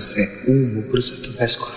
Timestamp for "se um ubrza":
1.48-1.75